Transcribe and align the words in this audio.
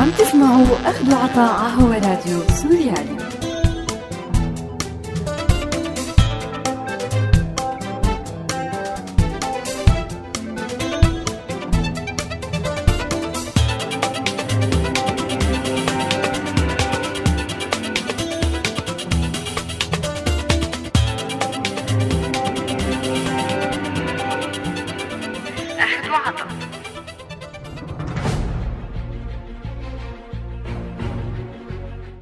عم 0.00 0.10
تسمعوا 0.18 0.66
أخذ 0.84 1.12
وعطاء 1.12 1.70
هو 1.80 1.90
راديو 1.92 2.40
سوريالي. 2.62 3.43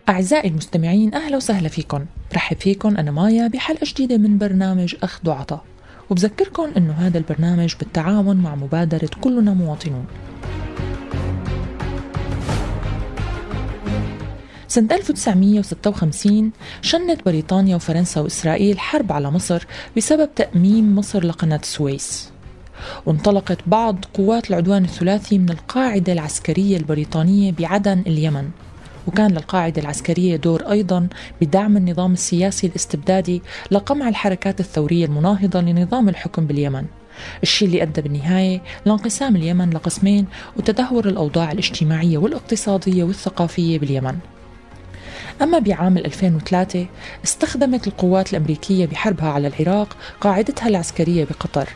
أعزائي 0.08 0.48
المستمعين 0.48 1.14
أهلا 1.14 1.36
وسهلا 1.36 1.68
فيكم. 1.68 2.04
رحب 2.34 2.56
فيكم 2.56 2.96
أنا 2.96 3.10
مايا 3.10 3.48
بحلقة 3.48 3.84
جديدة 3.84 4.16
من 4.16 4.38
برنامج 4.38 4.94
أخذ 5.02 5.28
وعطاء. 5.28 5.64
وبذكركم 6.10 6.70
أنه 6.76 6.92
هذا 6.92 7.18
البرنامج 7.18 7.74
بالتعاون 7.78 8.36
مع 8.36 8.54
مبادرة 8.54 9.10
كلنا 9.20 9.54
مواطنون. 9.54 10.06
سنة 14.68 14.94
1956 14.94 16.52
شنت 16.82 17.24
بريطانيا 17.26 17.76
وفرنسا 17.76 18.20
وإسرائيل 18.20 18.78
حرب 18.78 19.12
على 19.12 19.30
مصر 19.30 19.66
بسبب 19.96 20.34
تأميم 20.34 20.98
مصر 20.98 21.24
لقناة 21.24 21.60
السويس 21.62 22.31
وانطلقت 23.06 23.58
بعض 23.66 24.04
قوات 24.14 24.50
العدوان 24.50 24.84
الثلاثي 24.84 25.38
من 25.38 25.50
القاعدة 25.50 26.12
العسكرية 26.12 26.76
البريطانية 26.76 27.52
بعدن 27.52 28.02
اليمن. 28.06 28.50
وكان 29.06 29.30
للقاعدة 29.30 29.82
العسكرية 29.82 30.36
دور 30.36 30.70
أيضا 30.70 31.08
بدعم 31.40 31.76
النظام 31.76 32.12
السياسي 32.12 32.66
الاستبدادي 32.66 33.42
لقمع 33.70 34.08
الحركات 34.08 34.60
الثورية 34.60 35.04
المناهضة 35.04 35.60
لنظام 35.60 36.08
الحكم 36.08 36.46
باليمن. 36.46 36.84
الشيء 37.42 37.68
اللي 37.68 37.82
أدى 37.82 38.00
بالنهاية 38.00 38.62
لانقسام 38.86 39.36
اليمن 39.36 39.70
لقسمين 39.70 40.26
وتدهور 40.56 41.08
الأوضاع 41.08 41.52
الاجتماعية 41.52 42.18
والاقتصادية 42.18 43.04
والثقافية 43.04 43.78
باليمن. 43.78 44.18
أما 45.42 45.58
بعام 45.58 45.98
2003 45.98 46.86
استخدمت 47.24 47.86
القوات 47.86 48.32
الأمريكية 48.32 48.86
بحربها 48.86 49.28
على 49.28 49.48
العراق 49.48 49.96
قاعدتها 50.20 50.68
العسكرية 50.68 51.24
بقطر. 51.24 51.68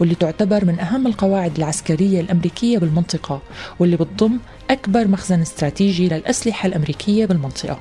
واللي 0.00 0.14
تعتبر 0.14 0.64
من 0.64 0.80
أهم 0.80 1.06
القواعد 1.06 1.56
العسكرية 1.56 2.20
الأمريكية 2.20 2.78
بالمنطقة 2.78 3.42
واللي 3.78 3.96
بتضم 3.96 4.38
أكبر 4.70 5.08
مخزن 5.08 5.40
استراتيجي 5.40 6.08
للأسلحة 6.08 6.66
الأمريكية 6.66 7.26
بالمنطقة. 7.26 7.80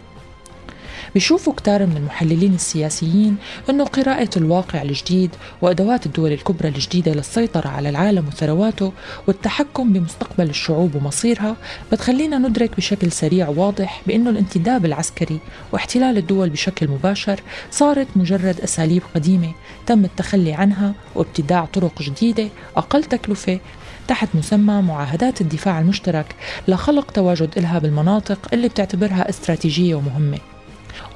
بيشوفوا 1.14 1.54
كتار 1.54 1.86
من 1.86 1.98
المحللين 1.98 2.54
السياسيين 2.54 3.36
أنه 3.70 3.84
قراءة 3.84 4.30
الواقع 4.38 4.82
الجديد 4.82 5.30
وأدوات 5.62 6.06
الدول 6.06 6.32
الكبرى 6.32 6.68
الجديدة 6.68 7.14
للسيطرة 7.14 7.68
على 7.68 7.90
العالم 7.90 8.28
وثرواته 8.28 8.94
والتحكم 9.28 9.94
بمستقبل 9.94 10.50
الشعوب 10.50 10.96
ومصيرها 10.96 11.56
بتخلينا 11.92 12.38
ندرك 12.38 12.78
بشكل 12.78 13.12
سريع 13.12 13.50
وواضح 13.50 14.02
بأنه 14.08 14.30
الانتداب 14.30 14.86
العسكري 14.86 15.40
واحتلال 15.72 16.18
الدول 16.18 16.50
بشكل 16.50 16.88
مباشر 16.88 17.40
صارت 17.72 18.08
مجرد 18.16 18.62
أساليب 18.62 19.02
قديمة 19.16 19.54
تم 19.86 20.06
التخلي 20.06 20.54
عنها 20.54 20.94
وابتداع 21.16 21.66
طرق 21.66 22.02
جديدة 22.02 22.48
أقل 22.78 23.04
تكلفة 23.04 23.60
تحت 24.08 24.30
مسمى 24.34 24.82
معاهدات 24.82 25.42
الدفاع 25.42 25.80
المشترك 25.80 26.36
لخلق 26.68 27.12
تواجد 27.12 27.58
إلها 27.58 27.80
بالمناطق 27.80 28.40
اللي 28.54 28.68
بتعتبرها 28.68 29.30
استراتيجية 29.30 29.96
ومهمة. 29.96 30.53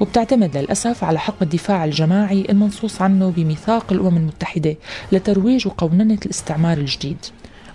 وبتعتمد 0.00 0.56
للأسف 0.56 1.04
على 1.04 1.18
حق 1.18 1.42
الدفاع 1.42 1.84
الجماعي 1.84 2.46
المنصوص 2.48 3.02
عنه 3.02 3.30
بميثاق 3.30 3.92
الأمم 3.92 4.16
المتحدة 4.16 4.76
لترويج 5.12 5.66
وقوننة 5.66 6.18
الاستعمار 6.24 6.78
الجديد. 6.78 7.18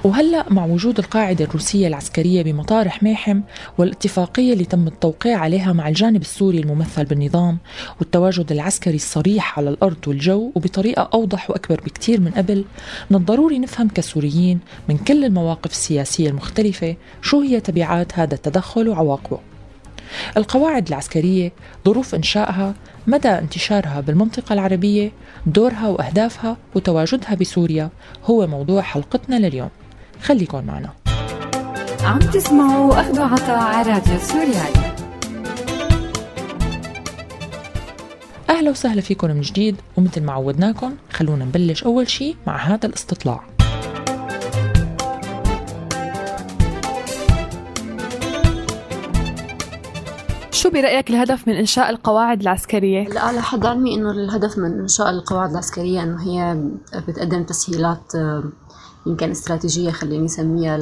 وهلأ 0.03 0.45
مع 0.49 0.65
وجود 0.65 0.99
القاعدة 0.99 1.45
الروسية 1.45 1.87
العسكرية 1.87 2.41
بمطار 2.41 2.89
حميحم 2.89 3.41
والاتفاقية 3.77 4.53
اللي 4.53 4.65
تم 4.65 4.87
التوقيع 4.87 5.37
عليها 5.37 5.73
مع 5.73 5.87
الجانب 5.87 6.21
السوري 6.21 6.59
الممثل 6.59 7.05
بالنظام 7.05 7.57
والتواجد 7.99 8.51
العسكري 8.51 8.95
الصريح 8.95 9.59
على 9.59 9.69
الأرض 9.69 10.07
والجو 10.07 10.51
وبطريقة 10.55 11.09
أوضح 11.13 11.49
وأكبر 11.49 11.81
بكتير 11.85 12.21
من 12.21 12.31
قبل 12.31 12.65
من 13.09 13.17
الضروري 13.17 13.59
نفهم 13.59 13.87
كسوريين 13.87 14.59
من 14.89 14.97
كل 14.97 15.25
المواقف 15.25 15.71
السياسية 15.71 16.29
المختلفة 16.29 16.95
شو 17.21 17.41
هي 17.41 17.59
تبعات 17.59 18.19
هذا 18.19 18.33
التدخل 18.33 18.89
وعواقبه. 18.89 19.52
القواعد 20.37 20.87
العسكرية 20.87 21.51
ظروف 21.85 22.15
إنشائها 22.15 22.73
مدى 23.07 23.29
انتشارها 23.29 24.01
بالمنطقة 24.01 24.53
العربية 24.53 25.11
دورها 25.45 25.87
وأهدافها 25.87 26.57
وتواجدها 26.75 27.35
بسوريا 27.35 27.89
هو 28.25 28.47
موضوع 28.47 28.81
حلقتنا 28.81 29.35
لليوم. 29.35 29.69
خليكن 30.21 30.65
معنا. 30.65 30.89
عم 32.03 32.19
تسمعوا 32.19 33.01
أخذ 33.01 33.19
عطاء 33.21 33.59
على 33.59 33.91
راديو 33.91 34.17
سوريالي 34.19 34.93
أهلا 38.49 38.69
وسهلا 38.69 39.01
فيكم 39.01 39.31
من 39.31 39.41
جديد 39.41 39.75
ومثل 39.97 40.23
ما 40.23 40.33
عودناكم 40.33 40.95
خلونا 41.11 41.45
نبلش 41.45 41.83
أول 41.83 42.09
شيء 42.09 42.35
مع 42.47 42.57
هذا 42.57 42.85
الاستطلاع. 42.85 43.52
برأيك 50.73 51.09
الهدف 51.09 51.47
من 51.47 51.53
إنشاء 51.53 51.89
القواعد 51.89 52.41
العسكرية؟ 52.41 53.07
لا 53.07 53.21
على 53.21 53.41
حد 53.41 53.65
علمي 53.65 53.95
إنه 53.95 54.11
الهدف 54.11 54.57
من 54.57 54.79
إنشاء 54.79 55.09
القواعد 55.09 55.51
العسكرية 55.51 56.03
إنه 56.03 56.21
هي 56.21 56.57
بتقدم 57.07 57.43
تسهيلات 57.43 58.15
آه، 58.15 58.43
يمكن 59.05 59.31
استراتيجية 59.31 59.91
خليني 59.91 60.25
أسميها 60.25 60.77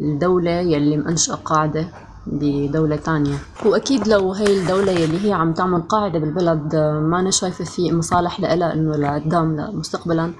للدولة 0.00 0.50
يلي 0.50 0.96
منشأة 0.96 1.34
قاعدة 1.34 1.88
بدولة 2.26 2.96
تانية 2.96 3.36
وأكيد 3.66 4.08
لو 4.08 4.32
هي 4.32 4.60
الدولة 4.60 4.92
يلي 4.92 5.28
هي 5.28 5.32
عم 5.32 5.52
تعمل 5.52 5.82
قاعدة 5.82 6.18
بالبلد 6.18 6.74
آه، 6.74 7.00
ما 7.00 7.20
أنا 7.20 7.30
شايفة 7.30 7.64
في 7.64 7.92
مصالح 7.92 8.40
لها 8.40 8.72
إنه 8.72 8.96
لقدام 8.96 9.56
مستقبلا 9.78 10.32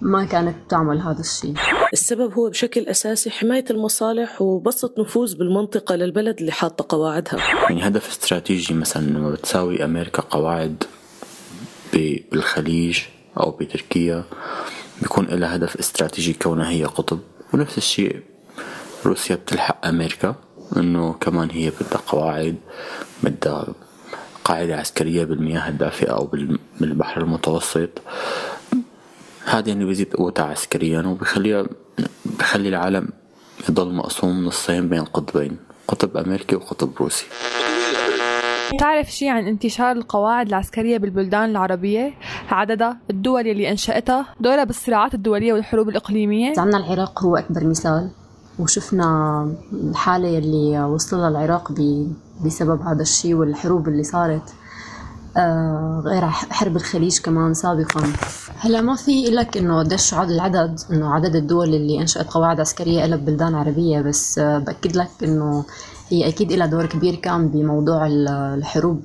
ما 0.00 0.24
كانت 0.24 0.56
تعمل 0.68 1.00
هذا 1.00 1.20
الشيء 1.20 1.54
السبب 1.92 2.32
هو 2.32 2.50
بشكل 2.50 2.86
أساسي 2.88 3.30
حماية 3.30 3.64
المصالح 3.70 4.42
وبسط 4.42 4.98
نفوذ 4.98 5.36
بالمنطقة 5.36 5.94
للبلد 5.96 6.38
اللي 6.40 6.52
حاطة 6.52 6.96
قواعدها. 6.96 7.36
يعني 7.36 7.86
هدف 7.86 8.08
استراتيجي 8.08 8.74
مثلا 8.74 9.02
لما 9.02 9.30
بتساوي 9.30 9.84
أمريكا 9.84 10.22
قواعد 10.22 10.84
بالخليج 11.92 13.00
أو 13.40 13.50
بتركيا 13.50 14.24
بيكون 15.02 15.26
لها 15.26 15.56
هدف 15.56 15.76
استراتيجي 15.76 16.32
كونها 16.32 16.70
هي 16.70 16.84
قطب. 16.84 17.18
ونفس 17.54 17.78
الشيء 17.78 18.20
روسيا 19.06 19.36
بتلحق 19.36 19.86
أمريكا 19.86 20.34
إنه 20.76 21.12
كمان 21.12 21.50
هي 21.50 21.70
بدها 21.70 22.00
قواعد 22.06 22.56
بدها 23.22 23.66
قاعدة 24.44 24.76
عسكرية 24.76 25.24
بالمياه 25.24 25.68
الدافئة 25.68 26.10
أو 26.10 26.30
بالبحر 26.80 27.20
المتوسط. 27.20 27.90
هذا 29.46 29.68
يعني 29.68 29.84
بيزيد 29.84 30.14
قوتها 30.14 30.44
عسكريا 30.44 31.02
وبخليها 31.02 31.66
بخلي 32.24 32.68
العالم 32.68 33.08
يضل 33.68 33.94
مقسوم 33.94 34.44
نصين 34.44 34.88
بين 34.88 35.04
قطبين 35.04 35.56
قطب 35.88 36.16
أمريكي 36.16 36.56
وقطب 36.56 36.90
روسي. 37.00 37.26
تعرف 38.78 39.10
شيء 39.10 39.28
عن 39.28 39.46
انتشار 39.46 39.92
القواعد 39.92 40.46
العسكرية 40.46 40.98
بالبلدان 40.98 41.50
العربية؟ 41.50 42.14
عددها 42.50 42.98
الدول 43.10 43.46
اللي 43.46 43.70
أنشأتها 43.70 44.26
دورها 44.40 44.64
بالصراعات 44.64 45.14
الدولية 45.14 45.52
والحروب 45.52 45.88
الإقليمية؟ 45.88 46.52
عندنا 46.58 46.76
العراق 46.76 47.24
هو 47.24 47.36
أكبر 47.36 47.64
مثال 47.64 48.10
وشفنا 48.58 49.06
الحالة 49.72 50.28
يلي 50.28 50.84
وصلها 50.84 51.28
العراق 51.28 51.72
بسبب 52.44 52.82
هذا 52.82 53.02
الشيء 53.02 53.34
والحروب 53.34 53.88
اللي 53.88 54.02
صارت. 54.02 54.54
غير 56.06 56.26
حرب 56.30 56.76
الخليج 56.76 57.18
كمان 57.20 57.54
سابقا. 57.54 58.02
هلأ 58.58 58.80
ما 58.80 58.96
في 58.96 59.24
لك 59.24 59.56
إنه 59.56 59.78
قديش 59.78 60.14
عدد 60.14 60.30
العدد 60.30 60.80
إنه 60.92 61.14
عدد 61.14 61.36
الدول 61.36 61.74
اللي 61.74 62.00
إنشأت 62.00 62.26
قواعد 62.26 62.60
عسكرية 62.60 63.06
لها 63.06 63.16
ببلدان 63.16 63.54
عربية 63.54 64.00
بس 64.00 64.38
آه، 64.38 64.58
بأكد 64.58 64.96
لك 64.96 65.08
إنه 65.22 65.64
هي 66.08 66.28
أكيد 66.28 66.52
لها 66.52 66.66
دور 66.66 66.86
كبير 66.86 67.14
كان 67.14 67.48
بموضوع 67.48 68.06
الحروب 68.06 69.02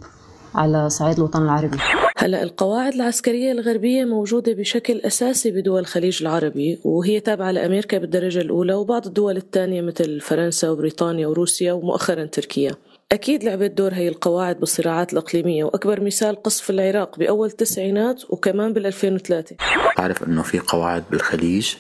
على 0.55 0.89
صعيد 0.89 1.17
الوطن 1.17 1.41
العربي. 1.41 1.77
هلأ 2.17 2.43
القواعد 2.43 2.93
العسكرية 2.93 3.51
الغربية 3.51 4.05
موجودة 4.05 4.53
بشكل 4.53 4.99
أساسي 4.99 5.51
بدول 5.51 5.79
الخليج 5.79 6.21
العربي 6.21 6.79
وهي 6.83 7.19
تابعة 7.19 7.51
لأمريكا 7.51 7.97
بالدرجة 7.97 8.41
الأولى 8.41 8.73
وبعض 8.73 9.07
الدول 9.07 9.37
الثانية 9.37 9.81
مثل 9.81 10.21
فرنسا 10.21 10.69
وبريطانيا 10.69 11.27
وروسيا 11.27 11.73
ومؤخرا 11.73 12.25
تركيا. 12.25 12.71
أكيد 13.11 13.43
لعبت 13.43 13.71
دور 13.71 13.93
هي 13.93 14.07
القواعد 14.07 14.59
بالصراعات 14.59 15.13
الإقليمية 15.13 15.63
وأكبر 15.63 16.01
مثال 16.03 16.43
قصف 16.43 16.69
العراق 16.69 17.19
بأول 17.19 17.47
التسعينات 17.47 18.23
وكمان 18.29 18.73
بال 18.73 18.85
2003 18.85 19.55
بعرف 19.97 20.23
إنه 20.23 20.41
في 20.41 20.59
قواعد 20.59 21.03
بالخليج 21.11 21.73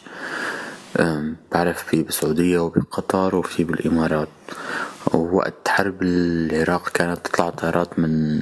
بعرف 1.51 1.83
في 1.83 2.03
بالسعودية 2.03 2.59
وبقطر 2.59 3.35
وفي 3.35 3.63
بالإمارات. 3.63 4.27
ووقت 5.13 5.67
حرب 5.67 6.01
العراق 6.01 6.89
كانت 6.89 7.27
تطلع 7.27 7.49
طيارات 7.49 7.99
من 7.99 8.35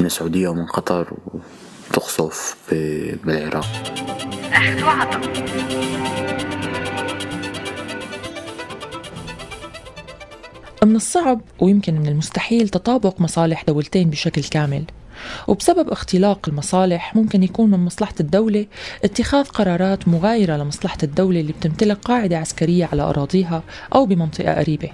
من 0.00 0.06
السعودية 0.06 0.48
ومن 0.48 0.66
قطر 0.66 1.12
وتقصف 1.90 2.56
بالعراق. 3.24 3.66
أخذ 4.52 4.82
وعطا 4.84 5.20
من 10.84 10.96
الصعب 10.96 11.40
ويمكن 11.60 11.94
من 12.00 12.06
المستحيل 12.06 12.68
تطابق 12.68 13.20
مصالح 13.20 13.64
دولتين 13.64 14.10
بشكل 14.10 14.42
كامل. 14.42 14.84
وبسبب 15.48 15.88
اختلاق 15.88 16.48
المصالح 16.48 17.16
ممكن 17.16 17.42
يكون 17.42 17.70
من 17.70 17.78
مصلحة 17.78 18.14
الدولة 18.20 18.66
اتخاذ 19.04 19.44
قرارات 19.44 20.08
مغايرة 20.08 20.56
لمصلحة 20.56 20.98
الدولة 21.02 21.40
اللي 21.40 21.52
بتمتلك 21.52 21.96
قاعدة 21.96 22.38
عسكرية 22.38 22.88
على 22.92 23.02
أراضيها 23.02 23.62
أو 23.94 24.06
بمنطقة 24.06 24.54
قريبة. 24.54 24.90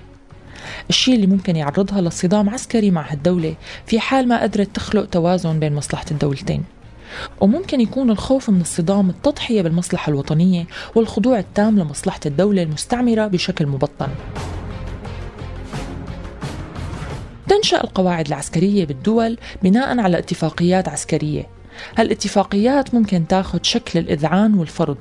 الشيء 0.90 1.14
اللي 1.14 1.26
ممكن 1.26 1.56
يعرضها 1.56 2.00
لصدام 2.00 2.50
عسكري 2.50 2.90
مع 2.90 3.12
هالدولة 3.12 3.54
في 3.86 4.00
حال 4.00 4.28
ما 4.28 4.42
قدرت 4.42 4.76
تخلق 4.76 5.04
توازن 5.04 5.60
بين 5.60 5.74
مصلحة 5.74 6.06
الدولتين. 6.10 6.64
وممكن 7.40 7.80
يكون 7.80 8.10
الخوف 8.10 8.50
من 8.50 8.60
الصدام 8.60 9.10
التضحية 9.10 9.62
بالمصلحة 9.62 10.10
الوطنية 10.10 10.66
والخضوع 10.94 11.38
التام 11.38 11.78
لمصلحة 11.78 12.20
الدولة 12.26 12.62
المستعمرة 12.62 13.26
بشكل 13.26 13.66
مبطن. 13.66 14.08
تنشأ 17.56 17.85
القواعد 17.85 18.26
العسكرية 18.26 18.85
بالدول 18.85 19.38
بناء 19.62 19.99
على 19.99 20.19
اتفاقيات 20.19 20.88
عسكرية. 20.88 21.47
هالاتفاقيات 21.99 22.94
ممكن 22.94 23.26
تاخذ 23.26 23.58
شكل 23.62 23.99
الإذعان 23.99 24.55
والفرض. 24.55 24.97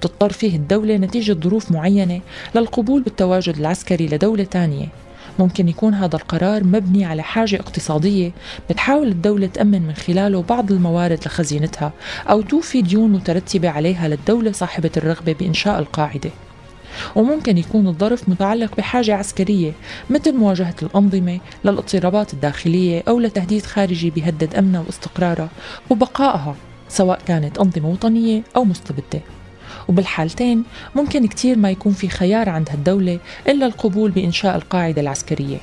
تضطر 0.00 0.32
فيه 0.32 0.56
الدولة 0.56 0.96
نتيجة 0.96 1.32
ظروف 1.32 1.72
معينة 1.72 2.20
للقبول 2.54 3.02
بالتواجد 3.02 3.56
العسكري 3.56 4.06
لدولة 4.06 4.44
تانية. 4.44 4.86
ممكن 5.38 5.68
يكون 5.68 5.94
هذا 5.94 6.16
القرار 6.16 6.64
مبني 6.64 7.04
على 7.04 7.22
حاجة 7.22 7.56
اقتصادية 7.56 8.32
بتحاول 8.70 9.08
الدولة 9.08 9.46
تأمن 9.46 9.82
من 9.82 9.94
خلاله 9.94 10.42
بعض 10.42 10.72
الموارد 10.72 11.18
لخزينتها 11.26 11.92
أو 12.30 12.40
توفي 12.40 12.82
ديون 12.82 13.12
مترتبة 13.12 13.68
عليها 13.68 14.08
للدولة 14.08 14.52
صاحبة 14.52 14.90
الرغبة 14.96 15.32
بإنشاء 15.32 15.78
القاعدة. 15.78 16.30
وممكن 17.16 17.58
يكون 17.58 17.86
الظرف 17.86 18.28
متعلق 18.28 18.76
بحاجة 18.76 19.14
عسكرية 19.14 19.72
مثل 20.10 20.36
مواجهة 20.36 20.74
الأنظمة 20.82 21.40
للاضطرابات 21.64 22.34
الداخلية 22.34 23.02
أو 23.08 23.20
لتهديد 23.20 23.66
خارجي 23.66 24.10
بيهدد 24.10 24.54
أمنها 24.54 24.84
واستقرارها 24.86 25.48
وبقائها 25.90 26.56
سواء 26.88 27.20
كانت 27.26 27.58
أنظمة 27.58 27.88
وطنية 27.88 28.42
أو 28.56 28.64
مستبدة. 28.64 29.20
وبالحالتين 29.88 30.64
ممكن 30.94 31.26
كتير 31.26 31.58
ما 31.58 31.70
يكون 31.70 31.92
في 31.92 32.08
خيار 32.08 32.48
عند 32.48 32.68
هالدولة 32.70 33.18
إلا 33.48 33.66
القبول 33.66 34.10
بإنشاء 34.10 34.56
القاعدة 34.56 35.00
العسكرية. 35.00 35.58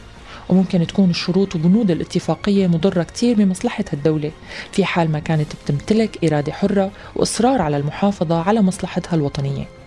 وممكن 0.49 0.87
تكون 0.87 1.09
الشروط 1.09 1.55
وبنود 1.55 1.91
الاتفاقية 1.91 2.67
مضرة 2.67 3.03
كتير 3.03 3.35
بمصلحة 3.35 3.83
هالدولة 3.93 4.31
في 4.71 4.85
حال 4.85 5.11
ما 5.11 5.19
كانت 5.19 5.47
بتمتلك 5.63 6.25
إرادة 6.25 6.51
حرة 6.51 6.91
وإصرار 7.15 7.61
على 7.61 7.77
المحافظة 7.77 8.41
على 8.41 8.61
مصلحتها 8.61 9.15
الوطنية. 9.15 9.78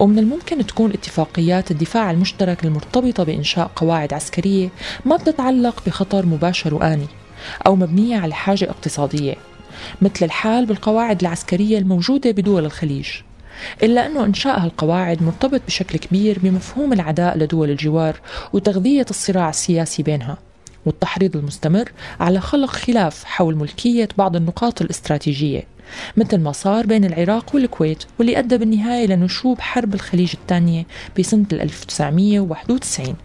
ومن 0.00 0.18
الممكن 0.18 0.66
تكون 0.66 0.92
اتفاقيات 0.92 1.70
الدفاع 1.70 2.10
المشترك 2.10 2.64
المرتبطة 2.64 3.24
بإنشاء 3.24 3.70
قواعد 3.76 4.12
عسكرية 4.14 4.68
ما 5.04 5.16
بتتعلق 5.16 5.82
بخطر 5.86 6.26
مباشر 6.26 6.74
وآني 6.74 7.06
أو 7.66 7.76
مبنية 7.76 8.18
على 8.18 8.34
حاجة 8.34 8.70
اقتصادية 8.70 9.34
مثل 10.02 10.24
الحال 10.24 10.66
بالقواعد 10.66 11.20
العسكرية 11.20 11.78
الموجودة 11.78 12.30
بدول 12.30 12.64
الخليج. 12.64 13.08
إلا 13.82 14.06
أنه 14.06 14.24
إنشاء 14.24 14.60
هالقواعد 14.60 15.22
مرتبط 15.22 15.60
بشكل 15.66 15.98
كبير 15.98 16.38
بمفهوم 16.42 16.92
العداء 16.92 17.38
لدول 17.38 17.70
الجوار 17.70 18.20
وتغذية 18.52 19.06
الصراع 19.10 19.48
السياسي 19.48 20.02
بينها 20.02 20.38
والتحريض 20.86 21.36
المستمر 21.36 21.92
على 22.20 22.40
خلق 22.40 22.70
خلاف 22.70 23.24
حول 23.24 23.56
ملكية 23.56 24.08
بعض 24.18 24.36
النقاط 24.36 24.82
الاستراتيجية. 24.82 25.62
مثل 26.16 26.40
ما 26.40 26.52
صار 26.52 26.86
بين 26.86 27.04
العراق 27.04 27.54
والكويت 27.54 28.04
واللي 28.18 28.38
أدى 28.38 28.58
بالنهاية 28.58 29.06
لنشوب 29.06 29.60
حرب 29.60 29.94
الخليج 29.94 30.32
الثانية 30.34 30.86
بسنة 31.18 31.46
1991 31.52 33.16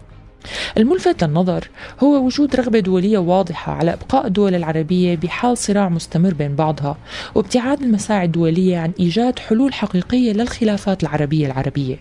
الملفت 0.78 1.24
للنظر 1.24 1.68
هو 2.02 2.26
وجود 2.26 2.56
رغبة 2.56 2.78
دولية 2.80 3.18
واضحة 3.18 3.72
على 3.72 3.92
إبقاء 3.92 4.26
الدول 4.26 4.54
العربية 4.54 5.16
بحال 5.16 5.58
صراع 5.58 5.88
مستمر 5.88 6.34
بين 6.34 6.54
بعضها 6.54 6.96
وابتعاد 7.34 7.82
المساعي 7.82 8.24
الدولية 8.24 8.78
عن 8.78 8.92
إيجاد 9.00 9.38
حلول 9.38 9.74
حقيقية 9.74 10.32
للخلافات 10.32 11.02
العربية 11.02 11.46
العربية. 11.46 11.96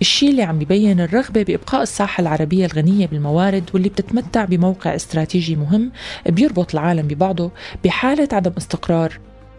الشيء 0.00 0.30
اللي 0.30 0.42
عم 0.42 0.60
يبين 0.62 1.00
الرغبة 1.00 1.42
بإبقاء 1.42 1.82
الساحة 1.82 2.20
العربية 2.20 2.66
الغنية 2.66 3.06
بالموارد 3.06 3.70
واللي 3.74 3.88
بتتمتع 3.88 4.44
بموقع 4.44 4.94
استراتيجي 4.94 5.56
مهم 5.56 5.92
بيربط 6.26 6.72
العالم 6.74 7.08
ببعضه 7.08 7.50
بحالة 7.84 8.28
عدم 8.32 8.52
استقرار 8.58 9.18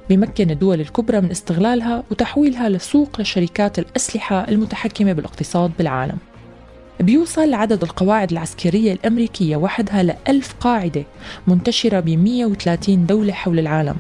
بيمكن 0.10 0.52
الدول 0.52 0.82
الكبرى 0.82 1.22
من 1.22 1.32
استغلالها 1.32 2.04
وتحويلها 2.12 2.70
لسوق 2.70 3.22
لشركات 3.22 3.80
الأسلحة 3.80 4.48
المتحكمة 4.48 5.14
بالاقتصاد 5.14 5.72
بالعالم. 5.78 6.18
بيوصل 7.00 7.54
عدد 7.54 7.84
القواعد 7.84 8.32
العسكرية 8.32 8.94
الأمريكية 8.94 9.56
وحدها 9.56 10.04
لألف 10.04 10.54
قاعدة 10.60 11.04
منتشرة 11.48 12.00
ب 12.00 12.10
130 12.10 13.06
دولة 13.06 13.34
حول 13.34 13.60
العالم 13.60 13.96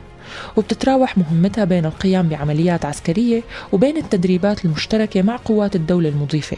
وبتتراوح 0.58 1.18
مهمتها 1.18 1.64
بين 1.64 1.86
القيام 1.86 2.30
بعمليات 2.30 2.86
عسكرية 2.86 3.42
وبين 3.72 3.98
التدريبات 3.98 4.66
المشتركة 4.66 5.22
مع 5.22 5.36
قوات 5.36 5.76
الدولة 5.76 6.10
المضيفة. 6.10 6.58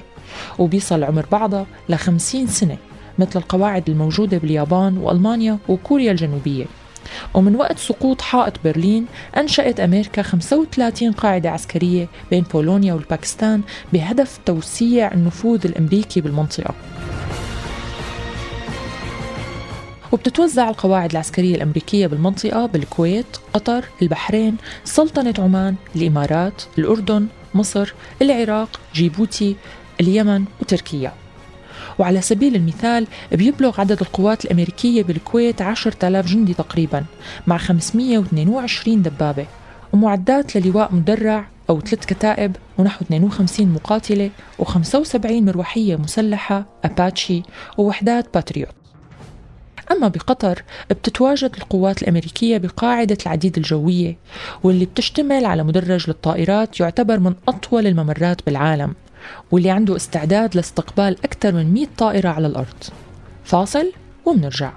وبيصل 0.60 1.04
عمر 1.04 1.26
بعضها 1.32 1.66
ل 1.90 1.96
50 1.96 2.48
سنة 2.48 2.78
مثل 3.20 3.40
القواعد 3.40 3.90
الموجودة 3.90 4.38
باليابان 4.38 4.98
وألمانيا 4.98 5.58
وكوريا 5.70 6.12
الجنوبية. 6.12 6.66
ومن 7.34 7.56
وقت 7.56 7.80
سقوط 7.80 8.22
حائط 8.22 8.54
برلين 8.64 9.06
أنشأت 9.38 9.80
أمريكا 9.80 10.22
35 10.22 11.12
قاعدة 11.12 11.50
عسكرية 11.50 12.08
بين 12.30 12.44
بولونيا 12.54 12.94
والباكستان 12.94 13.62
بهدف 13.94 14.40
توسيع 14.46 15.12
النفوذ 15.12 15.66
الأمريكي 15.66 16.22
بالمنطقة. 16.22 16.74
وبتتوزع 20.12 20.70
القواعد 20.70 21.12
العسكرية 21.12 21.56
الأمريكية 21.56 22.08
بالمنطقة 22.08 22.66
بالكويت، 22.66 23.38
قطر، 23.54 23.86
البحرين، 24.02 24.58
سلطنة 24.84 25.34
عمان، 25.40 25.76
الإمارات، 25.96 26.62
الأردن، 26.78 27.28
مصر، 27.54 27.94
العراق، 28.22 28.80
جيبوتي، 28.94 29.56
اليمن 30.02 30.46
وتركيا. 30.62 31.14
وعلى 32.00 32.22
سبيل 32.22 32.56
المثال 32.56 33.08
بيبلغ 33.32 33.82
عدد 33.82 34.02
القوات 34.02 34.46
الأمريكية 34.46 35.04
بالكويت 35.04 35.62
10,000 35.62 36.26
جندي 36.26 36.54
تقريبا 36.54 37.06
مع 37.48 37.58
522 37.58 39.02
دبابة. 39.02 39.46
ومعدات 39.94 40.58
للواء 40.58 40.96
مدرع 40.96 41.48
أو 41.70 41.82
ثلاث 41.82 42.06
كتائب 42.06 42.56
ونحو 42.78 43.06
52 43.06 43.68
مقاتلة 43.68 44.30
و75 44.62 45.26
مروحية 45.26 45.96
مسلحة 45.96 46.66
أباتشي 46.84 47.44
ووحدات 47.78 48.34
باتريوت. 48.34 48.70
أما 49.92 50.08
بقطر 50.08 50.64
بتتواجد 50.90 51.52
القوات 51.58 52.02
الأمريكية 52.02 52.58
بقاعدة 52.58 53.18
العديد 53.26 53.58
الجوية 53.58 54.18
واللي 54.64 54.86
بتشتمل 54.86 55.46
على 55.46 55.64
مدرج 55.64 56.08
للطائرات 56.08 56.80
يعتبر 56.80 57.20
من 57.20 57.34
أطول 57.48 57.88
الممرات 57.88 58.46
بالعالم. 58.46 58.94
واللي 59.52 59.70
عنده 59.70 59.96
استعداد 59.96 60.56
لاستقبال 60.56 61.18
أكثر 61.24 61.52
من 61.52 61.74
100 61.74 61.88
طائرة 61.98 62.30
على 62.30 62.48
الأرض. 62.48 62.84
فاصل 63.44 63.92
ومنرجع 64.26 64.72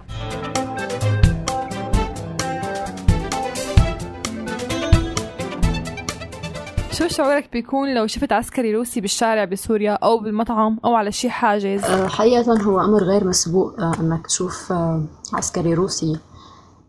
شو 7.01 7.09
شعورك 7.09 7.49
بيكون 7.53 7.95
لو 7.95 8.07
شفت 8.07 8.33
عسكري 8.33 8.75
روسي 8.75 9.01
بالشارع 9.01 9.45
بسوريا 9.45 9.93
أو 9.93 10.19
بالمطعم 10.19 10.79
أو 10.85 10.95
على 10.95 11.13
شي 11.13 11.31
حاجز؟ 11.31 11.85
أه، 11.85 12.07
حقيقة 12.07 12.63
هو 12.63 12.81
أمر 12.81 13.03
غير 13.05 13.25
مسبوق 13.25 13.81
أه، 13.81 13.93
أنك 14.01 14.27
تشوف 14.27 14.73
أه، 14.73 15.03
عسكري 15.33 15.75
روسي 15.75 16.19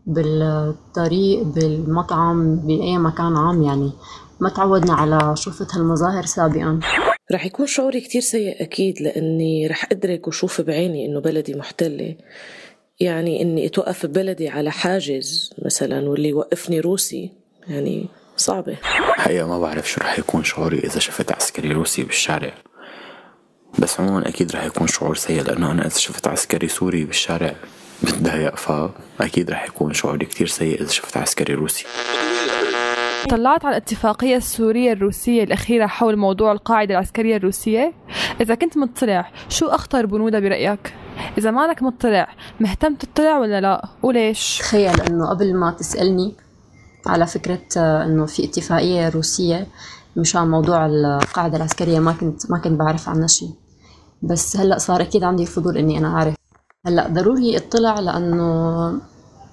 بالطريق 0.06 1.42
بالمطعم 1.42 2.56
بأي 2.56 2.98
مكان 2.98 3.36
عام 3.36 3.62
يعني. 3.62 3.92
ما 4.40 4.48
تعودنا 4.48 4.94
على 4.94 5.36
شوفة 5.36 5.66
هالمظاهر 5.72 6.26
سابقا. 6.26 6.80
رح 7.32 7.46
يكون 7.46 7.66
شعوري 7.66 8.00
كتير 8.00 8.20
سيء 8.20 8.62
أكيد 8.62 9.02
لأني 9.02 9.66
رح 9.66 9.86
أدرك 9.92 10.28
وشوف 10.28 10.60
بعيني 10.60 11.06
إنه 11.06 11.20
بلدي 11.20 11.54
محتلة. 11.54 12.16
يعني 13.00 13.42
إني 13.42 13.66
أتوقف 13.66 14.06
ببلدي 14.06 14.48
على 14.48 14.70
حاجز 14.70 15.54
مثلا 15.64 16.08
واللي 16.08 16.28
يوقفني 16.28 16.80
روسي 16.80 17.30
يعني 17.68 18.06
صعبة. 18.36 18.76
حقيقة 18.82 19.46
ما 19.46 19.58
بعرف 19.58 19.90
شو 19.90 20.00
رح 20.00 20.18
يكون 20.18 20.44
شعوري 20.44 20.78
إذا 20.78 20.98
شفت 20.98 21.32
عسكري 21.32 21.72
روسي 21.72 22.02
بالشارع. 22.02 22.54
بس 23.78 24.00
عموما 24.00 24.28
أكيد 24.28 24.52
رح 24.52 24.64
يكون 24.64 24.86
شعور 24.86 25.16
سيء 25.16 25.42
لأنه 25.42 25.72
أنا 25.72 25.86
إذا 25.86 25.98
شفت 25.98 26.28
عسكري 26.28 26.68
سوري 26.68 27.04
بالشارع 27.04 27.54
بتضايق 28.02 28.56
فأكيد 28.56 29.50
رح 29.50 29.64
يكون 29.64 29.94
شعوري 29.94 30.26
كتير 30.26 30.46
سيء 30.46 30.80
إذا 30.80 30.90
شفت 30.90 31.16
عسكري 31.16 31.54
روسي. 31.54 31.84
طلعت 33.30 33.64
على 33.64 33.76
الاتفاقية 33.76 34.36
السورية 34.36 34.92
الروسية 34.92 35.44
الأخيرة 35.44 35.86
حول 35.86 36.16
موضوع 36.16 36.52
القاعدة 36.52 36.94
العسكرية 36.94 37.36
الروسية 37.36 37.92
إذا 38.40 38.54
كنت 38.54 38.78
مطلع 38.78 39.30
شو 39.48 39.66
أخطر 39.66 40.06
بنودها 40.06 40.40
برأيك؟ 40.40 40.94
إذا 41.38 41.50
مانك 41.50 41.82
مطلع 41.82 42.28
مهتم 42.60 42.94
تطلع 42.94 43.38
ولا 43.38 43.60
لا؟ 43.60 43.88
وليش؟ 44.02 44.58
تخيل 44.58 45.00
إنه 45.00 45.30
قبل 45.30 45.56
ما 45.56 45.70
تسألني 45.70 46.34
على 47.06 47.26
فكرة 47.26 47.62
آه، 47.76 48.04
إنه 48.04 48.26
في 48.26 48.44
اتفاقية 48.44 49.08
روسية 49.08 49.66
مشان 50.16 50.50
موضوع 50.50 50.86
القاعدة 50.86 51.56
العسكرية 51.56 51.98
ما 51.98 52.12
كنت 52.12 52.50
ما 52.50 52.58
كنت 52.58 52.78
بعرف 52.78 53.08
عنها 53.08 53.26
شيء 53.26 53.50
بس 54.22 54.56
هلأ 54.56 54.78
صار 54.78 55.00
أكيد 55.00 55.24
عندي 55.24 55.46
فضول 55.46 55.76
إني 55.76 55.98
أنا 55.98 56.08
أعرف 56.08 56.34
هلأ 56.86 57.08
ضروري 57.08 57.56
أطلع 57.56 58.00
لأنه 58.00 58.92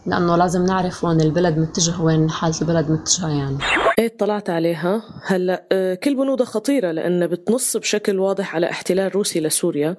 لأنه 0.10 0.36
لازم 0.36 0.66
نعرف 0.66 1.04
وين 1.04 1.22
البلد 1.22 1.58
متجه 1.58 2.02
وين 2.02 2.30
حالة 2.30 2.62
البلد 2.62 2.92
متجهة 2.92 3.30
يعني. 3.30 3.58
إيه 4.00 4.06
اطلعت 4.06 4.50
عليها. 4.50 5.04
هلا 5.26 5.64
آه، 5.72 5.96
كل 5.96 6.16
بنودها 6.16 6.46
خطيرة 6.46 6.92
لأنها 6.92 7.28
بتنص 7.28 7.78
بشكل 7.78 8.20
واضح 8.20 8.56
على 8.56 8.70
احتلال 8.70 9.16
روسي 9.16 9.40
لسوريا. 9.40 9.96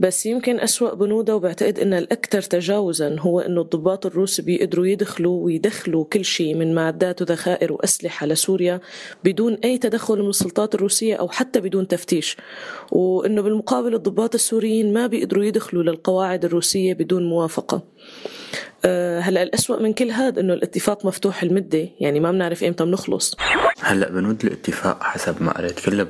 بس 0.00 0.26
يمكن 0.26 0.60
أسوأ 0.60 0.94
بنودها 0.94 1.34
وبعتقد 1.34 1.78
أنها 1.78 1.98
الأكثر 1.98 2.42
تجاوزا 2.42 3.16
هو 3.20 3.40
أنه 3.40 3.60
الضباط 3.60 4.06
الروس 4.06 4.40
بيقدروا 4.40 4.86
يدخلوا 4.86 5.44
ويدخلوا 5.44 6.04
كل 6.04 6.24
شيء 6.24 6.54
من 6.54 6.74
معدات 6.74 7.22
وذخائر 7.22 7.72
وأسلحة 7.72 8.26
لسوريا 8.26 8.80
بدون 9.24 9.54
أي 9.54 9.78
تدخل 9.78 10.22
من 10.22 10.28
السلطات 10.28 10.74
الروسية 10.74 11.14
أو 11.14 11.28
حتى 11.28 11.60
بدون 11.60 11.88
تفتيش. 11.88 12.36
وأنه 12.92 13.42
بالمقابل 13.42 13.94
الضباط 13.94 14.34
السوريين 14.34 14.92
ما 14.92 15.06
بيقدروا 15.06 15.44
يدخلوا 15.44 15.82
للقواعد 15.82 16.44
الروسية 16.44 16.94
بدون 16.94 17.28
موافقة. 17.28 17.76
آه، 17.76 18.41
هلأ 19.20 19.42
الأسوأ 19.42 19.82
من 19.82 19.92
كل 19.92 20.10
هذا 20.10 20.40
إنه 20.40 20.52
الاتفاق 20.52 21.06
مفتوح 21.06 21.42
المدة 21.42 21.88
يعني 22.00 22.20
ما 22.20 22.32
بنعرف 22.32 22.64
إمتى 22.64 22.84
بنخلص. 22.84 23.36
هلأ 23.80 24.08
بنود 24.08 24.44
الاتفاق 24.44 25.02
حسب 25.02 25.42
ما 25.42 25.52
قريت. 25.52 25.80
كلها 25.80 26.06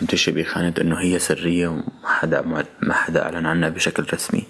عم 0.00 0.06
تمشي 0.06 0.30
بخانة 0.30 0.74
إنه 0.80 1.00
هي 1.00 1.18
سرية 1.18 1.68
وما 1.68 1.84
حدا 2.04 2.64
ما 2.82 2.94
حدا 2.94 3.22
أعلن 3.22 3.46
عنها 3.46 3.68
بشكل 3.68 4.06
رسمي. 4.14 4.44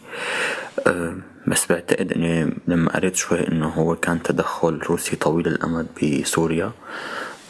أه 0.86 1.16
بس 1.46 1.66
بعتقد 1.66 2.12
إني 2.12 2.56
لما 2.68 2.92
قريت 2.92 3.16
شوي 3.16 3.48
إنه 3.48 3.68
هو 3.68 3.96
كان 3.96 4.22
تدخل 4.22 4.78
روسي 4.78 5.16
طويل 5.16 5.46
الأمد 5.46 5.86
بسوريا 6.02 6.72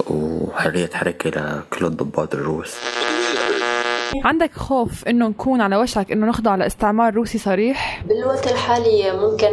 وحرية 0.06 0.90
حركة 0.94 1.30
لكل 1.30 1.86
الضباط 1.86 2.34
الروس. 2.34 2.76
عندك 4.24 4.52
خوف 4.52 5.08
إنه 5.08 5.28
نكون 5.28 5.60
على 5.60 5.76
وشك 5.76 6.12
إنه 6.12 6.26
نخضع 6.26 6.54
لاستعمار 6.54 7.14
روسي 7.14 7.38
صريح؟ 7.38 8.04
بالوقت 8.08 8.52
الحالي 8.52 9.12
ممكن 9.12 9.52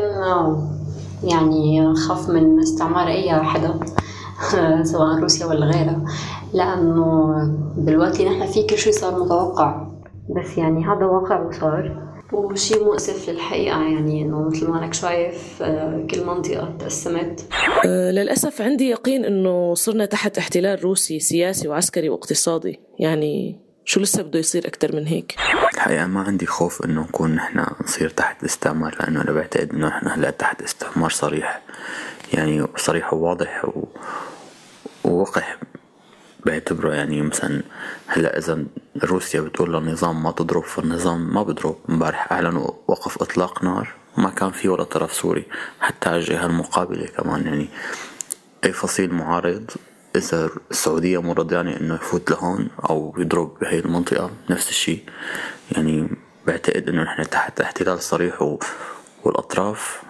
يعني 1.23 1.95
خاف 1.95 2.29
من 2.29 2.59
استعمار 2.59 3.07
أي 3.07 3.33
حدا 3.33 3.79
سواء 4.91 5.19
روسيا 5.19 5.45
ولا 5.45 5.65
غيرها 5.65 6.05
لأنه 6.53 7.33
بالوقت 7.77 8.19
اللي 8.19 8.29
نحن 8.29 8.51
فيه 8.51 8.67
كل 8.67 8.77
شيء 8.77 8.93
صار 8.93 9.23
متوقع. 9.23 9.87
بس 10.29 10.57
يعني 10.57 10.85
هذا 10.85 11.05
واقع 11.05 11.39
وصار. 11.39 12.09
وشيء 12.33 12.83
مؤسف 12.83 13.29
للحقيقة 13.29 13.81
يعني 13.81 14.21
إنه 14.21 14.47
مثل 14.47 14.67
ما 14.67 14.83
أنك 14.83 14.93
شايف 14.93 15.63
آه، 15.63 16.07
كل 16.11 16.25
منطقة 16.25 16.77
تقسمت. 16.79 17.45
أه 17.85 18.11
للأسف 18.11 18.61
عندي 18.61 18.89
يقين 18.89 19.25
إنه 19.25 19.73
صرنا 19.73 20.05
تحت 20.05 20.37
احتلال 20.37 20.83
روسي 20.83 21.19
سياسي 21.19 21.67
وعسكري 21.67 22.09
واقتصادي. 22.09 22.79
يعني 22.99 23.59
شو 23.85 23.99
لسه 23.99 24.23
بده 24.23 24.39
يصير 24.39 24.67
أكتر 24.67 24.95
من 24.95 25.07
هيك؟ 25.07 25.35
الحقيقة 25.73 26.05
ما 26.07 26.21
عندي 26.21 26.45
خوف 26.45 26.85
إنه 26.85 27.01
نكون 27.01 27.35
نحن 27.35 27.65
نصير 27.83 28.09
تحت 28.09 28.41
الاستعمار 28.43 28.95
لأنه 28.99 29.21
أنا 29.21 29.31
بعتقد 29.31 29.73
إنه 29.73 29.87
نحن 29.87 30.07
هلأ 30.07 30.29
تحت 30.29 30.61
استعمار 30.61 31.09
صريح 31.09 31.61
يعني 32.33 32.67
صريح 32.77 33.13
وواضح 33.13 33.65
و... 33.65 33.83
ووقح 35.03 35.57
بعتبره. 36.45 36.93
يعني 36.93 37.21
مثلا 37.21 37.63
هلأ 38.07 38.37
إذا 38.37 38.65
روسيا 39.03 39.41
بتقول 39.41 39.73
للنظام 39.73 40.23
ما 40.23 40.31
تضرب 40.31 40.63
فالنظام 40.63 41.33
ما 41.33 41.43
بضرب. 41.43 41.77
امبارح 41.89 42.31
أعلنوا 42.31 42.71
وقف 42.87 43.21
إطلاق 43.21 43.63
نار 43.63 43.93
ما 44.17 44.29
كان 44.29 44.51
في 44.51 44.69
ولا 44.69 44.83
طرف 44.83 45.13
سوري 45.13 45.45
حتى 45.79 46.09
على 46.09 46.17
الجهة 46.17 46.45
المقابلة 46.45 47.07
كمان. 47.07 47.45
يعني 47.47 47.69
أي 48.65 48.71
فصيل 48.71 49.13
معارض 49.13 49.71
إذا 50.19 50.49
السعودية 50.71 51.21
مو 51.21 51.33
رضيانة 51.33 51.77
إنه 51.77 51.95
يفوت 51.95 52.31
لهون 52.31 52.69
أو 52.89 53.15
يضرب 53.17 53.59
بهي 53.61 53.79
المنطقة 53.79 54.31
نفس 54.49 54.69
الشيء 54.69 55.03
يعني 55.71 56.09
بعتقد 56.47 56.89
إنه 56.89 57.03
نحن 57.03 57.29
تحت 57.29 57.61
احتلال 57.61 58.01
صريح 58.01 58.41
و... 58.41 58.59
والأطراف. 59.23 60.01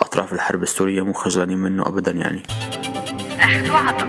أطراف 0.00 0.32
الحرب 0.32 0.62
السورية 0.62 1.02
مو 1.02 1.12
خجلانين 1.12 1.58
منه 1.58 1.86
أبدا 1.86 2.12
يعني. 2.12 2.42
وعطا 3.70 4.08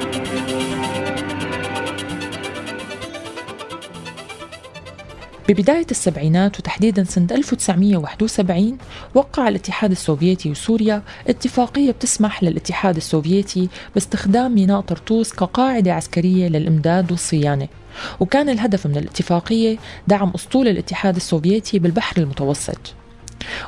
ببداية 5.49 5.85
السبعينات 5.91 6.59
وتحديدا 6.59 7.03
سنة 7.03 7.27
1971 7.31 8.77
وقع 9.15 9.47
الاتحاد 9.47 9.91
السوفيتي 9.91 10.51
وسوريا 10.51 11.01
اتفاقية 11.27 11.91
بتسمح 11.91 12.43
للاتحاد 12.43 12.95
السوفيتي 12.95 13.69
باستخدام 13.93 14.55
ميناء 14.55 14.81
طرطوس 14.81 15.33
كقاعدة 15.33 15.93
عسكرية 15.93 16.47
للإمداد 16.47 17.11
والصيانة. 17.11 17.67
وكان 18.19 18.49
الهدف 18.49 18.87
من 18.87 18.97
الاتفاقية 18.97 19.77
دعم 20.07 20.31
أسطول 20.35 20.67
الاتحاد 20.67 21.15
السوفيتي 21.15 21.79
بالبحر 21.79 22.21
المتوسط. 22.21 22.93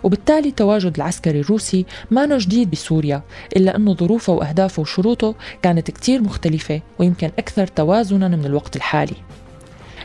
وبالتالي 0.04 0.50
التواجد 0.50 0.96
العسكري 0.96 1.40
الروسي 1.40 1.86
ما 2.12 2.38
جديد 2.38 2.72
بسوريا 2.72 3.22
إلا 3.56 3.76
أنه 3.76 3.94
ظروفه 3.94 4.34
وأهدافه 4.34 4.82
وشروطه 4.82 5.36
كانت 5.62 5.92
كتير 5.92 6.22
مختلفة 6.22 6.82
ويمكن 7.00 7.32
أكثر 7.40 7.68
توازنا 7.68 8.28
من 8.28 8.46
الوقت 8.46 8.76
الحالي. 8.76 9.16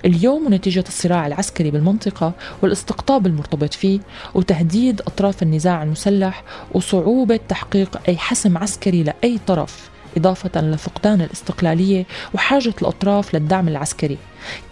اليوم 0.04 0.46
ونتيجة 0.46 0.84
الصراع 0.88 1.26
العسكري 1.26 1.70
بالمنطقة 1.70 2.32
والاستقطاب 2.62 3.26
المرتبط 3.26 3.74
فيه 3.74 4.00
وتهديد 4.34 5.00
أطراف 5.00 5.42
النزاع 5.42 5.82
المسلح 5.82 6.44
وصعوبة 6.74 7.40
تحقيق 7.48 8.00
أي 8.08 8.16
حسم 8.16 8.58
عسكري 8.58 9.02
لأي 9.02 9.38
طرف. 9.46 9.91
إضافة 10.16 10.60
لفقدان 10.60 11.20
الاستقلالية 11.20 12.06
وحاجة 12.34 12.74
الأطراف 12.82 13.34
للدعم 13.34 13.68
العسكري. 13.68 14.18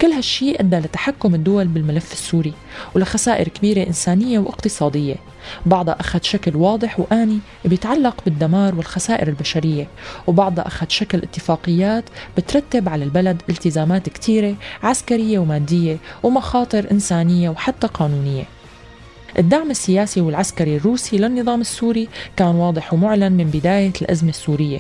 كل 0.01 0.07
هالشيء 0.07 0.61
أدى 0.61 0.77
لتحكم 0.77 1.35
الدول 1.35 1.69
بالملف 1.69 2.13
السوري 2.13 2.55
ولخسائر 2.95 3.49
كبيرة 3.49 3.87
إنسانية 3.87 4.39
واقتصادية. 4.39 5.17
بعضها 5.67 6.01
أخذ 6.01 6.19
شكل 6.23 6.57
واضح 6.57 7.01
وآني 7.01 7.39
بيتعلق 7.65 8.17
بالدمار 8.25 8.75
والخسائر 8.75 9.29
البشرية 9.29 9.89
وبعضها 10.27 10.67
أخذ 10.67 10.87
شكل 10.89 11.19
اتفاقيات 11.19 12.05
بترتب 12.37 12.89
على 12.89 13.05
البلد 13.05 13.43
التزامات 13.49 14.09
كتيرة 14.09 14.55
عسكرية 14.83 15.39
ومادية 15.39 15.97
ومخاطر 16.23 16.91
إنسانية 16.91 17.51
وحتى 17.51 17.87
قانونية. 17.87 18.45
الدعم 19.39 19.71
السياسي 19.71 20.21
والعسكري 20.21 20.77
الروسي 20.77 21.19
للنظام 21.19 21.61
السوري 21.61 22.09
كان 22.37 22.55
واضح 22.55 22.95
ومعلن 22.95 23.33
من 23.33 23.45
بداية 23.45 23.93
الأزمة 24.03 24.31
السورية. 24.31 24.79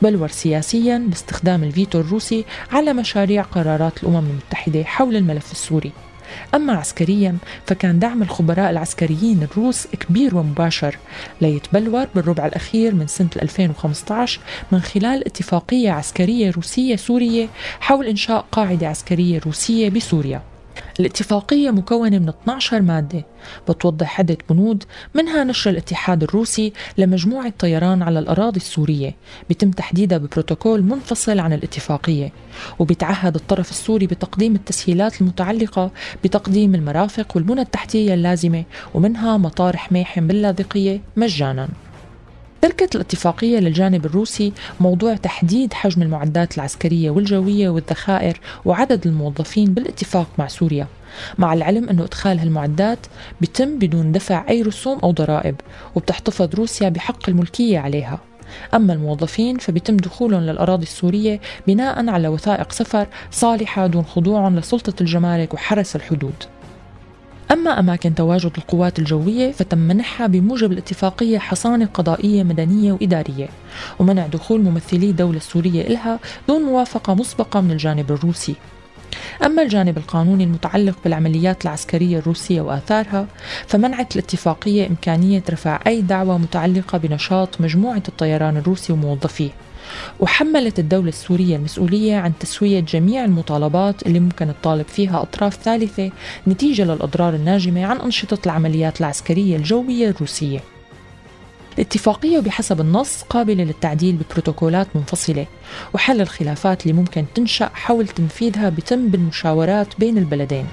تبلور 0.00 0.28
سياسيا 0.28 0.98
باستخدام 1.08 1.64
الفيتو 1.64 2.00
الروسي 2.00 2.44
على 2.72 2.92
مشاريع 2.92 3.42
قرارات 3.42 4.02
الأمم 4.02 4.26
المتحدة 4.30 4.84
حول 4.84 5.16
الملف 5.16 5.52
السوري. 5.52 5.92
أما 6.54 6.72
عسكريا 6.72 7.36
فكان 7.66 7.98
دعم 7.98 8.22
الخبراء 8.22 8.70
العسكريين 8.70 9.42
الروس 9.42 9.86
كبير 9.86 10.36
ومباشر. 10.36 10.98
ليتبلور 11.40 12.06
بالربع 12.14 12.46
الأخير 12.46 12.94
من 12.94 13.06
سنة 13.06 13.30
2015 13.42 14.40
من 14.72 14.80
خلال 14.80 15.26
اتفاقية 15.26 15.90
عسكرية 15.90 16.50
روسية 16.50 16.96
سورية 16.96 17.48
حول 17.80 18.06
إنشاء 18.06 18.44
قاعدة 18.52 18.88
عسكرية 18.88 19.40
روسية 19.46 19.90
بسوريا. 19.90 20.42
الاتفاقية 21.00 21.70
مكونة 21.70 22.18
من 22.18 22.28
12 22.28 22.82
مادة. 22.82 23.24
بتوضح 23.68 24.20
عدة 24.20 24.38
بنود 24.50 24.84
منها 25.14 25.44
نشر 25.44 25.70
الاتحاد 25.70 26.22
الروسي 26.22 26.72
لمجموعة 26.98 27.52
طيران 27.58 28.02
على 28.02 28.18
الأراضي 28.18 28.56
السورية. 28.56 29.14
بيتم 29.48 29.70
تحديدها 29.70 30.18
ببروتوكول 30.18 30.82
منفصل 30.82 31.38
عن 31.38 31.52
الاتفاقية. 31.52 32.32
وبيتعهد 32.78 33.34
الطرف 33.34 33.70
السوري 33.70 34.06
بتقديم 34.06 34.54
التسهيلات 34.54 35.20
المتعلقة 35.20 35.90
بتقديم 36.24 36.74
المرافق 36.74 37.32
والبنى 37.36 37.60
التحتية 37.60 38.14
اللازمة 38.14 38.64
ومنها 38.94 39.36
مطار 39.36 39.76
حميحم 39.76 40.26
باللاذقية 40.26 41.00
مجانا. 41.16 41.68
تركت 42.64 42.96
الاتفاقية 42.96 43.58
للجانب 43.58 44.06
الروسي 44.06 44.52
موضوع 44.80 45.16
تحديد 45.16 45.72
حجم 45.72 46.02
المعدات 46.02 46.56
العسكرية 46.56 47.10
والجوية 47.10 47.68
والذخائر 47.68 48.40
وعدد 48.64 49.06
الموظفين 49.06 49.74
بالاتفاق 49.74 50.26
مع 50.38 50.48
سوريا. 50.48 50.86
مع 51.38 51.52
العلم 51.52 51.88
أنه 51.88 52.04
إدخال 52.04 52.38
هالمعدات 52.38 52.98
بيتم 53.40 53.78
بدون 53.78 54.12
دفع 54.12 54.44
أي 54.48 54.62
رسوم 54.62 54.98
أو 54.98 55.10
ضرائب 55.10 55.54
وبتحتفظ 55.94 56.54
روسيا 56.54 56.88
بحق 56.88 57.28
الملكية 57.28 57.78
عليها. 57.78 58.18
أما 58.74 58.92
الموظفين 58.92 59.58
فبيتم 59.58 59.96
دخولهم 59.96 60.40
للأراضي 60.42 60.82
السورية 60.82 61.40
بناء 61.66 62.08
على 62.08 62.28
وثائق 62.28 62.72
سفر 62.72 63.06
صالحة 63.30 63.86
دون 63.86 64.04
خضوع 64.04 64.48
لسلطة 64.48 65.00
الجمارك 65.00 65.54
وحرس 65.54 65.96
الحدود. 65.96 66.34
أما 67.50 67.78
أماكن 67.78 68.14
تواجد 68.14 68.52
القوات 68.58 68.98
الجوية 68.98 69.52
فتم 69.52 69.78
منحها 69.78 70.26
بموجب 70.26 70.72
الاتفاقية 70.72 71.38
حصانة 71.38 71.86
قضائية 71.94 72.42
مدنية 72.42 72.92
وإدارية 72.92 73.48
ومنع 73.98 74.26
دخول 74.26 74.62
ممثلي 74.62 75.10
الدولة 75.10 75.36
السورية 75.36 75.86
إلها 75.86 76.18
دون 76.48 76.62
موافقة 76.62 77.14
مسبقة 77.14 77.60
من 77.60 77.70
الجانب 77.70 78.12
الروسي. 78.12 78.54
أما 79.44 79.62
الجانب 79.62 79.98
القانوني 79.98 80.44
المتعلق 80.44 80.96
بالعمليات 81.04 81.64
العسكرية 81.64 82.18
الروسية 82.18 82.60
وآثارها 82.60 83.26
فمنعت 83.66 84.16
الاتفاقية 84.16 84.86
إمكانية 84.86 85.42
رفع 85.50 85.80
أي 85.86 86.02
دعوى 86.02 86.38
متعلقة 86.38 86.98
بنشاط 86.98 87.60
مجموعة 87.60 88.02
الطيران 88.08 88.56
الروسي 88.56 88.92
وموظفيه. 88.92 89.50
وحملت 90.20 90.78
الدولة 90.78 91.08
السورية 91.08 91.56
المسؤولية 91.56 92.16
عن 92.16 92.32
تسوية 92.40 92.80
جميع 92.80 93.24
المطالبات 93.24 94.06
اللي 94.06 94.20
ممكن 94.20 94.52
تطالب 94.62 94.86
فيها 94.88 95.22
أطراف 95.22 95.56
ثالثة 95.62 96.10
نتيجة 96.48 96.84
للأضرار 96.84 97.34
الناجمة 97.34 97.84
عن 97.84 98.00
أنشطة 98.00 98.38
العمليات 98.46 99.00
العسكرية 99.00 99.56
الجوية 99.56 100.08
الروسية. 100.08 100.60
الاتفاقية 101.74 102.38
بحسب 102.38 102.80
النص 102.80 103.22
قابلة 103.22 103.64
للتعديل 103.64 104.16
ببروتوكولات 104.16 104.86
منفصلة 104.94 105.46
وحل 105.94 106.20
الخلافات 106.20 106.82
اللي 106.82 106.92
ممكن 106.92 107.24
تنشأ 107.34 107.70
حول 107.74 108.08
تنفيذها 108.08 108.68
بتم 108.68 109.08
بالمشاورات 109.08 109.88
بين 109.98 110.18
البلدين. 110.18 110.66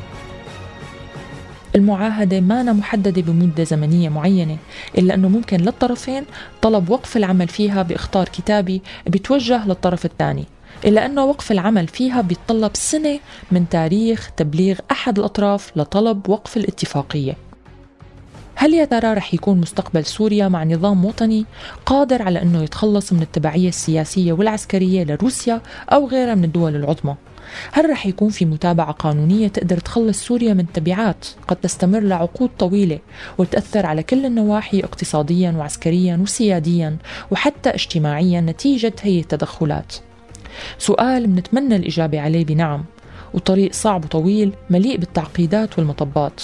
المعاهدة 1.75 2.39
ما 2.39 2.63
محددة 2.63 3.21
بمدة 3.21 3.63
زمنية 3.63 4.09
معينة 4.09 4.57
إلا 4.97 5.13
أنه 5.13 5.27
ممكن 5.27 5.57
للطرفين 5.57 6.23
طلب 6.61 6.89
وقف 6.89 7.17
العمل 7.17 7.47
فيها 7.47 7.81
بإخطار 7.81 8.25
كتابي 8.25 8.81
بيتوجه 9.07 9.67
للطرف 9.67 10.05
الثاني 10.05 10.45
إلا 10.85 11.05
أنه 11.05 11.25
وقف 11.25 11.51
العمل 11.51 11.87
فيها 11.87 12.21
بيتطلب 12.21 12.71
سنة 12.73 13.19
من 13.51 13.69
تاريخ 13.69 14.31
تبليغ 14.37 14.77
أحد 14.91 15.19
الأطراف 15.19 15.71
لطلب 15.77 16.29
وقف 16.29 16.57
الاتفاقية 16.57 17.37
هل 18.55 18.73
يا 18.73 18.85
ترى 18.85 19.13
رح 19.13 19.33
يكون 19.33 19.57
مستقبل 19.61 20.05
سوريا 20.05 20.47
مع 20.47 20.63
نظام 20.63 21.05
وطني 21.05 21.45
قادر 21.85 22.21
على 22.21 22.41
أنه 22.41 22.63
يتخلص 22.63 23.13
من 23.13 23.21
التبعية 23.21 23.69
السياسية 23.69 24.33
والعسكرية 24.33 25.03
لروسيا 25.03 25.61
أو 25.93 26.07
غيرها 26.07 26.35
من 26.35 26.43
الدول 26.43 26.75
العظمى؟ 26.75 27.15
هل 27.71 27.89
رح 27.89 28.05
يكون 28.05 28.29
في 28.29 28.45
متابعة 28.45 28.91
قانونية 28.91 29.47
تقدر 29.47 29.77
تخلص 29.77 30.25
سوريا 30.25 30.53
من 30.53 30.71
تبعات؟ 30.73 31.25
قد 31.47 31.55
تستمر 31.55 31.99
لعقود 31.99 32.49
طويلة 32.59 32.99
وتأثر 33.37 33.85
على 33.85 34.03
كل 34.03 34.25
النواحي 34.25 34.79
اقتصاديا 34.79 35.51
وعسكريا 35.51 36.17
وسياديا 36.17 36.97
وحتى 37.31 37.69
اجتماعيا 37.69 38.41
نتيجة 38.41 38.93
هي 39.01 39.19
التدخلات. 39.19 39.95
سؤال 40.77 41.27
بنتمنى 41.27 41.75
الإجابة 41.75 42.21
عليه 42.21 42.45
بنعم 42.45 42.83
وطريق 43.33 43.73
صعب 43.73 44.05
وطويل 44.05 44.53
مليء 44.69 44.97
بالتعقيدات 44.97 45.79
والمطبات 45.79 46.41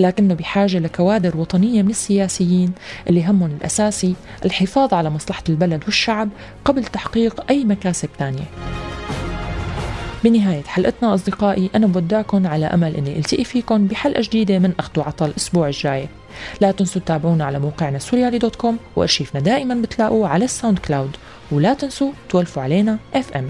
لكنه 0.00 0.34
بحاجة 0.34 0.78
لكوادر 0.78 1.36
وطنية 1.36 1.82
من 1.82 1.90
السياسيين 1.90 2.72
اللي 3.08 3.24
همهم 3.26 3.50
الأساسي 3.60 4.14
الحفاظ 4.44 4.94
على 4.94 5.10
مصلحة 5.10 5.42
البلد 5.48 5.84
والشعب 5.84 6.28
قبل 6.64 6.84
تحقيق 6.84 7.50
أي 7.50 7.64
مكاسب 7.64 8.08
ثانية. 8.18 8.44
بنهاية 10.24 10.62
حلقتنا 10.62 11.14
أصدقائي 11.14 11.70
أنا 11.74 11.86
بودعكم 11.86 12.46
على 12.46 12.66
أمل 12.66 12.96
أني 12.96 13.18
ألتقي 13.18 13.44
فيكم 13.44 13.86
بحلقة 13.86 14.20
جديدة 14.20 14.58
من 14.58 14.72
أخذ 14.78 15.00
وعطى 15.00 15.24
الأسبوع 15.24 15.66
الجاي. 15.66 16.08
لا 16.60 16.70
تنسوا 16.70 17.00
تتابعونا 17.00 17.44
على 17.44 17.58
موقعنا 17.58 17.98
سوريالي 17.98 18.38
dot 18.38 18.56
com 18.56 18.78
وأرشيفنا 18.96 19.40
دائما 19.40 19.74
بتلاقوه 19.74 20.28
على 20.28 20.44
الساوند 20.44 20.78
كلاود. 20.78 21.16
ولا 21.52 21.74
تنسوا 21.74 22.12
تولفوا 22.28 22.62
علينا 22.62 22.98
FM 23.14 23.48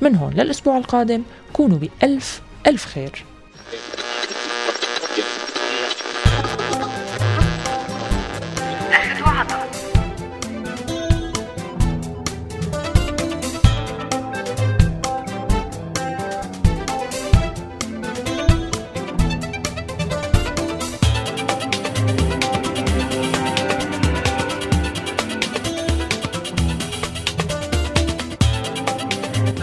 من 0.00 0.16
هون 0.16 0.32
للأسبوع 0.32 0.78
القادم 0.78 1.22
كونوا 1.52 1.78
بألف 1.78 2.42
ألف 2.66 2.84
خير. 2.84 3.24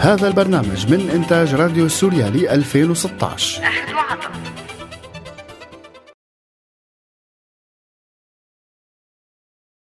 هذا 0.06 0.28
البرنامج 0.28 0.92
من 0.92 1.10
إنتاج 1.10 1.54
راديو 1.54 1.88
سوريالي 1.88 2.54
2016 2.54 3.62
أخذ 3.62 3.94
وعطا 3.94 4.35